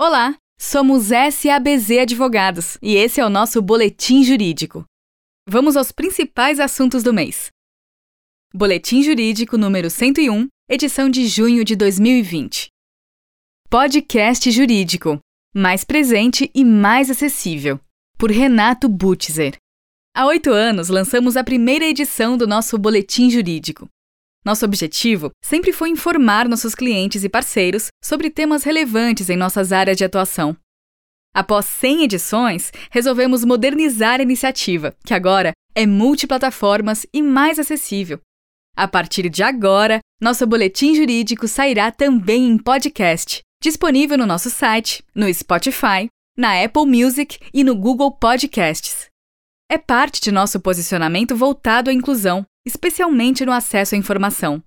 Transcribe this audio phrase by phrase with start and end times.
[0.00, 4.84] Olá, somos SABZ Advogados e esse é o nosso Boletim Jurídico.
[5.44, 7.48] Vamos aos principais assuntos do mês.
[8.54, 12.68] Boletim Jurídico número 101, edição de junho de 2020.
[13.68, 15.18] Podcast Jurídico
[15.52, 17.80] mais presente e mais acessível,
[18.16, 19.56] por Renato Butzer.
[20.14, 23.88] Há oito anos lançamos a primeira edição do nosso Boletim Jurídico.
[24.44, 29.96] Nosso objetivo sempre foi informar nossos clientes e parceiros sobre temas relevantes em nossas áreas
[29.96, 30.56] de atuação.
[31.34, 38.20] Após 100 edições, resolvemos modernizar a iniciativa, que agora é multiplataformas e mais acessível.
[38.76, 45.04] A partir de agora, nosso boletim jurídico sairá também em podcast, disponível no nosso site,
[45.14, 49.06] no Spotify, na Apple Music e no Google Podcasts.
[49.70, 54.62] É parte de nosso posicionamento voltado à inclusão, especialmente no acesso à informação.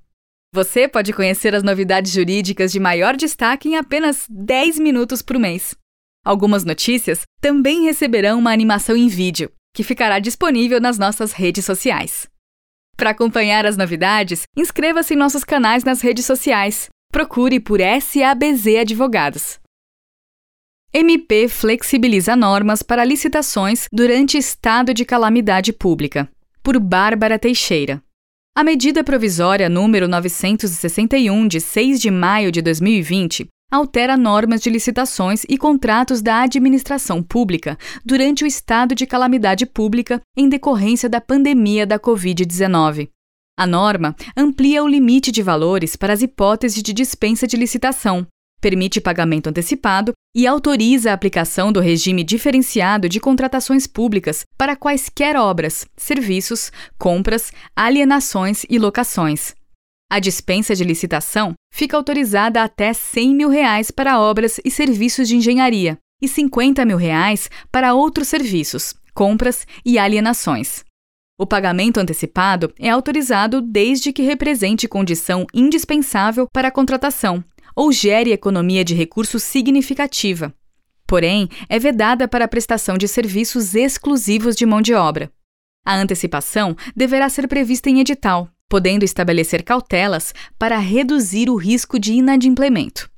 [0.54, 5.76] Você pode conhecer as novidades jurídicas de maior destaque em apenas 10 minutos por mês.
[6.26, 12.27] Algumas notícias também receberão uma animação em vídeo, que ficará disponível nas nossas redes sociais.
[12.98, 16.90] Para acompanhar as novidades, inscreva-se em nossos canais nas redes sociais.
[17.12, 19.60] Procure por SABZ Advogados.
[20.94, 26.29] MP flexibiliza normas para licitações durante estado de calamidade pública
[26.63, 28.01] por Bárbara Teixeira.
[28.55, 35.45] A medida provisória número 961 de 6 de maio de 2020 altera normas de licitações
[35.48, 41.87] e contratos da administração pública durante o estado de calamidade pública em decorrência da pandemia
[41.87, 43.09] da Covid-19.
[43.57, 48.27] A norma amplia o limite de valores para as hipóteses de dispensa de licitação,
[48.62, 55.35] permite pagamento antecipado e autoriza a aplicação do regime diferenciado de contratações públicas para quaisquer
[55.35, 59.55] obras, serviços, compras, alienações e locações.
[60.09, 65.35] A dispensa de licitação fica autorizada até 100 mil reais para obras e serviços de
[65.35, 70.83] engenharia e 50 mil reais para outros serviços, compras e alienações.
[71.39, 77.44] O pagamento antecipado é autorizado desde que represente condição indispensável para a contratação
[77.75, 80.53] ou gere economia de recursos significativa.
[81.05, 85.31] Porém, é vedada para a prestação de serviços exclusivos de mão de obra.
[85.85, 92.13] A antecipação deverá ser prevista em edital, podendo estabelecer cautelas para reduzir o risco de
[92.13, 93.09] inadimplemento.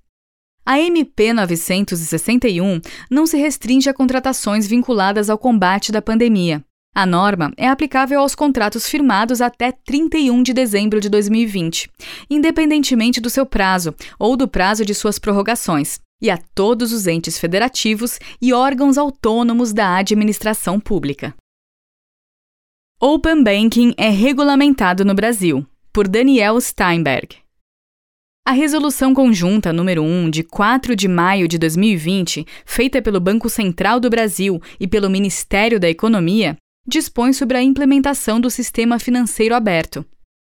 [0.65, 2.79] A MP 961
[3.11, 6.63] não se restringe a contratações vinculadas ao combate da pandemia.
[6.95, 11.89] A norma é aplicável aos contratos firmados até 31 de dezembro de 2020,
[12.29, 17.39] independentemente do seu prazo ou do prazo de suas prorrogações, e a todos os entes
[17.39, 21.33] federativos e órgãos autônomos da administração pública.
[23.01, 27.37] Open Banking é regulamentado no Brasil, por Daniel Steinberg.
[28.45, 33.99] A Resolução Conjunta número 1 de 4 de maio de 2020, feita pelo Banco Central
[33.99, 36.57] do Brasil e pelo Ministério da Economia,
[36.87, 40.05] dispõe sobre a implementação do sistema financeiro aberto.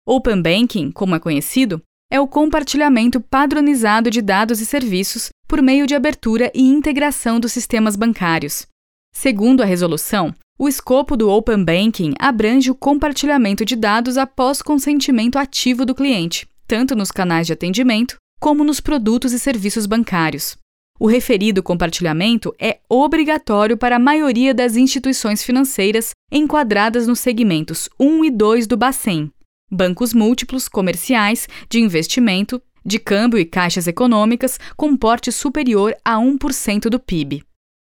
[0.07, 1.81] Open Banking, como é conhecido,
[2.11, 7.51] é o compartilhamento padronizado de dados e serviços por meio de abertura e integração dos
[7.51, 8.67] sistemas bancários.
[9.13, 15.37] Segundo a resolução, o escopo do Open Banking abrange o compartilhamento de dados após consentimento
[15.37, 20.57] ativo do cliente, tanto nos canais de atendimento como nos produtos e serviços bancários.
[20.97, 28.25] O referido compartilhamento é obrigatório para a maioria das instituições financeiras enquadradas nos segmentos 1
[28.25, 29.29] e 2 do Bacen,
[29.69, 36.89] bancos múltiplos, comerciais, de investimento, de câmbio e caixas econômicas com porte superior a 1%
[36.89, 37.43] do PIB.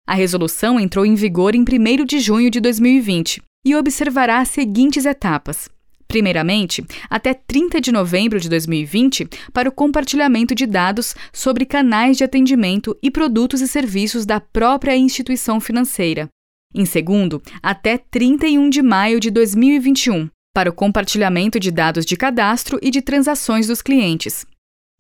[0.04, 5.06] A resolução entrou em vigor em 1 de junho de 2020 e observará as seguintes
[5.06, 5.68] etapas:
[6.06, 12.24] primeiramente, até 30 de novembro de 2020, para o compartilhamento de dados sobre canais de
[12.24, 16.28] atendimento e produtos e serviços da própria instituição financeira.
[16.74, 22.78] Em segundo, até 31 de maio de 2021, para o compartilhamento de dados de cadastro
[22.82, 24.46] e de transações dos clientes.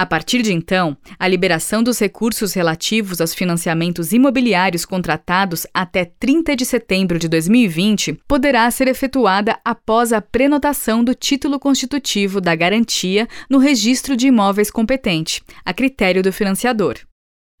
[0.00, 6.56] A partir de então, a liberação dos recursos relativos aos financiamentos imobiliários contratados até 30
[6.56, 13.28] de setembro de 2020 poderá ser efetuada após a prenotação do título constitutivo da garantia
[13.50, 16.96] no registro de imóveis competente, a critério do financiador.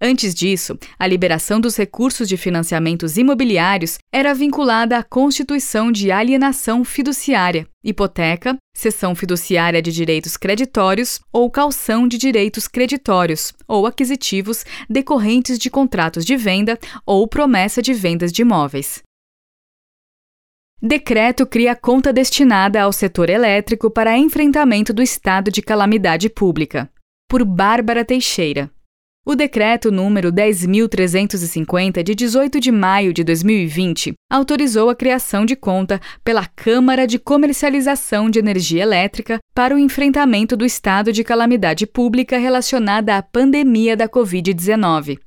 [0.02, 6.82] Antes disso, a liberação dos recursos de financiamentos imobiliários era vinculada à constituição de alienação
[6.86, 15.58] fiduciária, hipoteca, cessão fiduciária de direitos creditórios ou calção de direitos creditórios ou aquisitivos decorrentes
[15.58, 19.02] de contratos de venda ou promessa de vendas de imóveis.
[20.80, 26.90] Decreto cria conta destinada ao setor elétrico para enfrentamento do estado de calamidade pública.
[27.28, 28.70] Por Bárbara Teixeira.
[29.26, 36.00] O decreto número 10350 de 18 de maio de 2020 autorizou a criação de conta
[36.24, 42.38] pela Câmara de Comercialização de Energia Elétrica para o enfrentamento do estado de calamidade pública
[42.38, 45.18] relacionada à pandemia da COVID-19.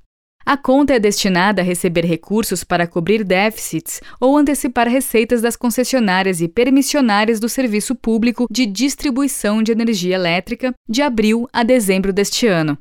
[0.44, 6.42] A conta é destinada a receber recursos para cobrir déficits ou antecipar receitas das concessionárias
[6.42, 12.48] e permissionárias do serviço público de distribuição de energia elétrica de abril a dezembro deste
[12.48, 12.76] ano.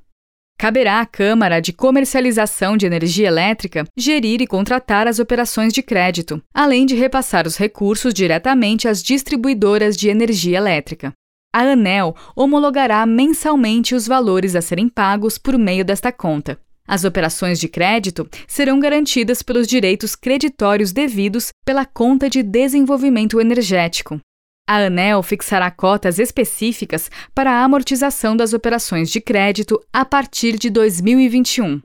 [0.62, 6.40] Caberá à Câmara de Comercialização de Energia Elétrica gerir e contratar as operações de crédito,
[6.54, 11.12] além de repassar os recursos diretamente às distribuidoras de energia elétrica.
[11.52, 16.58] A ANEL homologará mensalmente os valores a serem pagos por meio desta conta.
[16.86, 24.20] As operações de crédito serão garantidas pelos direitos creditórios devidos pela Conta de Desenvolvimento Energético,
[24.66, 30.70] a ANEL fixará cotas específicas para a amortização das operações de crédito a partir de
[30.70, 31.80] 2021.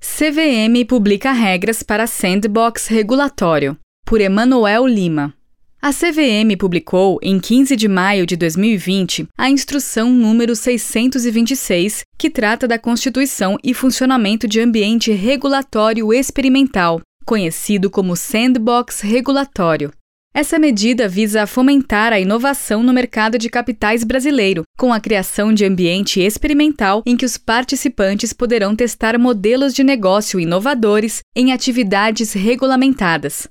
[0.00, 5.34] CVM publica regras para sandbox regulatório, por Emanuel Lima.
[5.82, 12.66] A CVM publicou, em 15 de maio de 2020, a Instrução número 626, que trata
[12.66, 19.92] da constituição e funcionamento de ambiente regulatório experimental, conhecido como sandbox regulatório.
[20.36, 25.64] Essa medida visa fomentar a inovação no mercado de capitais brasileiro, com a criação de
[25.64, 33.48] ambiente experimental em que os participantes poderão testar modelos de negócio inovadores em atividades regulamentadas.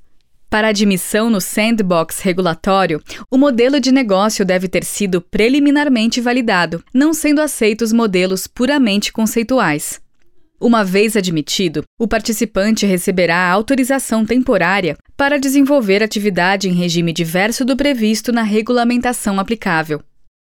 [0.48, 7.16] Para admissão no sandbox regulatório, o modelo de negócio deve ter sido preliminarmente validado, não
[7.16, 10.05] sendo aceitos modelos puramente conceituais.
[10.60, 17.75] Uma vez admitido, o participante receberá autorização temporária para desenvolver atividade em regime diverso do
[17.75, 20.02] previsto na regulamentação aplicável.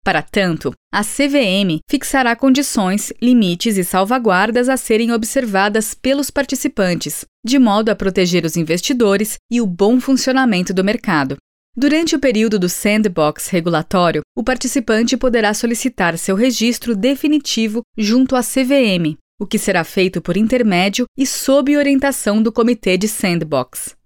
[0.05, 7.59] Para tanto, a CVM fixará condições, limites e salvaguardas a serem observadas pelos participantes, de
[7.59, 11.37] modo a proteger os investidores e o bom funcionamento do mercado.
[11.77, 18.41] Durante o período do sandbox regulatório, o participante poderá solicitar seu registro definitivo junto à
[18.41, 23.97] CVM, o que será feito por intermédio e sob orientação do Comitê de Sandbox.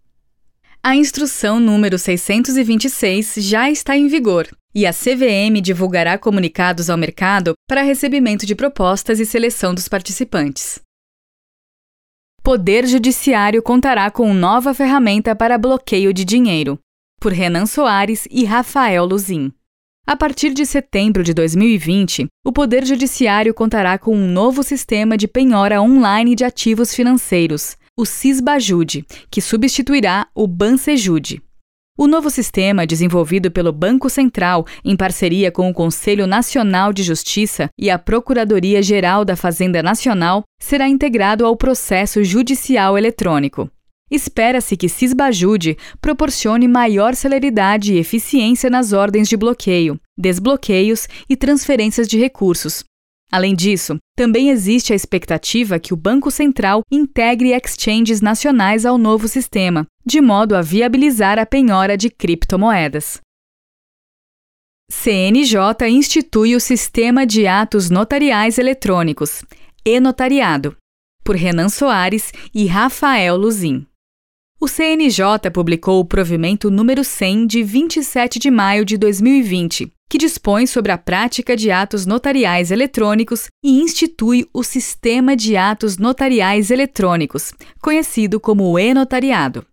[0.82, 7.54] A instrução número 626 já está em vigor e a CVM divulgará comunicados ao mercado
[7.68, 10.80] para recebimento de propostas e seleção dos participantes.
[12.42, 16.78] Poder Judiciário contará com nova ferramenta para bloqueio de dinheiro,
[17.20, 19.52] por Renan Soares e Rafael Luzin.
[20.04, 25.28] A partir de setembro de 2020, o Poder Judiciário contará com um novo sistema de
[25.28, 31.40] penhora online de ativos financeiros, o Cisbajude, que substituirá o Bansejude.
[31.96, 37.68] O novo sistema, desenvolvido pelo Banco Central em parceria com o Conselho Nacional de Justiça
[37.78, 43.70] e a Procuradoria-Geral da Fazenda Nacional, será integrado ao processo judicial eletrônico.
[44.12, 52.06] Espera-se que Cisbajude proporcione maior celeridade e eficiência nas ordens de bloqueio, desbloqueios e transferências
[52.06, 52.84] de recursos.
[53.32, 59.26] Além disso, também existe a expectativa que o Banco Central integre exchanges nacionais ao novo
[59.26, 63.18] sistema, de modo a viabilizar a penhora de criptomoedas.
[64.90, 69.42] CNJ institui o Sistema de Atos Notariais Eletrônicos,
[69.82, 70.76] e-Notariado,
[71.24, 73.86] por Renan Soares e Rafael Luzin.
[74.62, 80.68] O CNJ publicou o provimento número 100 de 27 de maio de 2020, que dispõe
[80.68, 87.52] sobre a prática de atos notariais eletrônicos e institui o Sistema de Atos Notariais Eletrônicos,
[87.82, 89.66] conhecido como o e-notariado.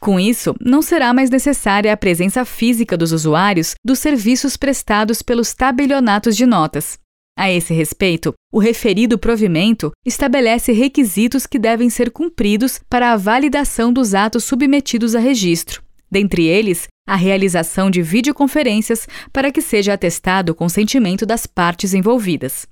[0.00, 5.52] Com isso, não será mais necessária a presença física dos usuários dos serviços prestados pelos
[5.52, 6.98] tabelionatos de notas,
[7.36, 13.92] a esse respeito, o referido provimento estabelece requisitos que devem ser cumpridos para a validação
[13.92, 15.82] dos atos submetidos a registro.
[16.10, 22.66] Dentre eles, a realização de videoconferências para que seja atestado o consentimento das partes envolvidas.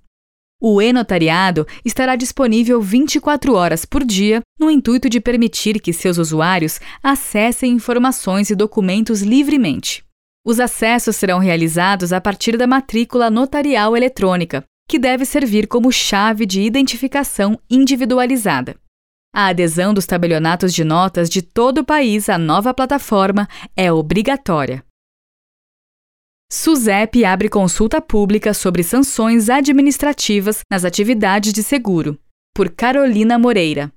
[0.60, 6.78] O e-notariado estará disponível 24 horas por dia no intuito de permitir que seus usuários
[7.02, 10.04] acessem informações e documentos livremente.
[10.44, 16.46] Os acessos serão realizados a partir da matrícula notarial eletrônica, que deve servir como chave
[16.46, 18.76] de identificação individualizada.
[19.32, 24.84] A adesão dos tabelionatos de notas de todo o país à nova plataforma é obrigatória.
[26.52, 32.18] SUSEP abre consulta pública sobre sanções administrativas nas atividades de seguro,
[32.52, 33.92] por Carolina Moreira.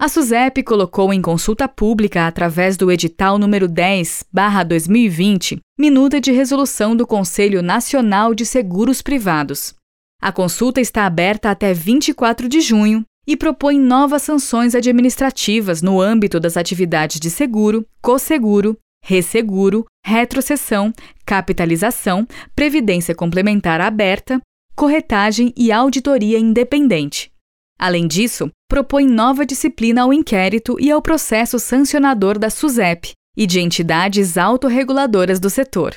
[0.00, 7.06] A SUSEP colocou em consulta pública, através do edital número 10/2020, minuta de resolução do
[7.06, 9.74] Conselho Nacional de Seguros Privados.
[10.18, 16.40] A consulta está aberta até 24 de junho e propõe novas sanções administrativas no âmbito
[16.40, 20.94] das atividades de seguro, co-seguro, resseguro, retrocessão,
[21.26, 22.26] capitalização,
[22.56, 24.40] previdência complementar aberta,
[24.74, 27.30] corretagem e auditoria independente.
[27.78, 33.58] Além disso, propõe nova disciplina ao inquérito e ao processo sancionador da SUSEP e de
[33.58, 35.96] entidades autorreguladoras do setor.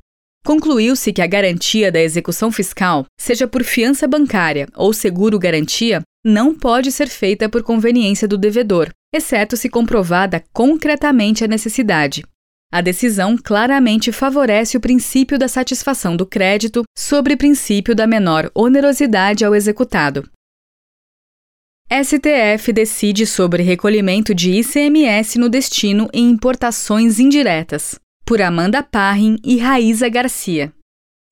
[0.44, 6.92] Concluiu-se que a garantia da execução fiscal, seja por fiança bancária ou seguro-garantia, não pode
[6.92, 12.22] ser feita por conveniência do devedor, exceto se comprovada concretamente a necessidade.
[12.72, 18.50] A decisão claramente favorece o princípio da satisfação do crédito sobre o princípio da menor
[18.54, 20.28] onerosidade ao executado.
[21.88, 27.94] STF decide sobre recolhimento de ICMS no destino em importações indiretas
[28.24, 30.72] por Amanda Parrin e Raíza Garcia.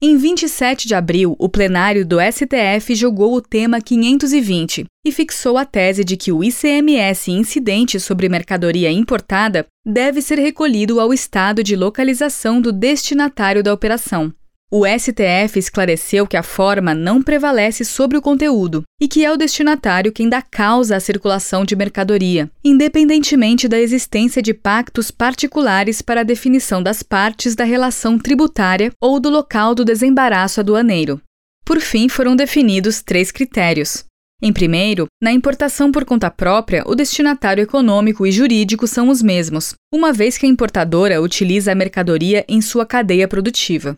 [0.06, 5.64] Em 27 de abril, o plenário do STF julgou o tema 520 e fixou a
[5.64, 11.75] tese de que o ICMS incidente sobre mercadoria importada deve ser recolhido ao estado de
[11.75, 14.30] localização do destinatário da operação.
[14.76, 19.36] O STF esclareceu que a forma não prevalece sobre o conteúdo e que é o
[19.36, 26.22] destinatário quem dá causa à circulação de mercadoria, independentemente da existência de pactos particulares para
[26.22, 31.20] a definição das partes da relação tributária ou do local do desembaraço aduaneiro.
[31.64, 34.04] Por fim, foram definidos três critérios:
[34.42, 39.72] Em primeiro, na importação por conta própria, o destinatário econômico e jurídico são os mesmos,
[39.94, 43.96] uma vez que a importadora utiliza a mercadoria em sua cadeia produtiva.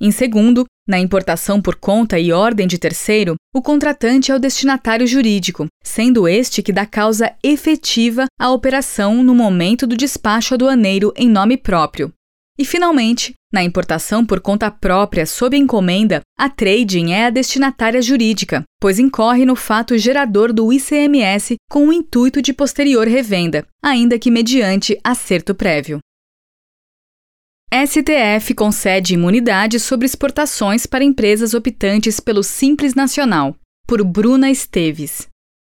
[0.00, 5.06] Em segundo, na importação por conta e ordem de terceiro, o contratante é o destinatário
[5.06, 11.28] jurídico, sendo este que dá causa efetiva à operação no momento do despacho aduaneiro em
[11.28, 12.10] nome próprio.
[12.58, 18.64] E, finalmente, na importação por conta própria sob encomenda, a trading é a destinatária jurídica,
[18.80, 24.30] pois incorre no fato gerador do ICMS com o intuito de posterior revenda, ainda que
[24.30, 26.00] mediante acerto prévio.
[27.72, 33.54] STF concede imunidade sobre exportações para empresas optantes pelo Simples Nacional,
[33.86, 35.28] por Bruna Esteves.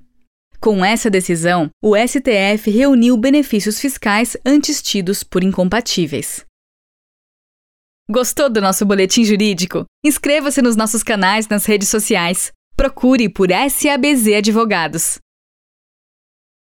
[0.61, 6.45] Com essa decisão, o STF reuniu benefícios fiscais antes tidos por incompatíveis.
[8.11, 9.85] Gostou do nosso boletim jurídico?
[10.05, 12.53] Inscreva-se nos nossos canais nas redes sociais.
[12.77, 15.19] Procure por SABZ Advogados.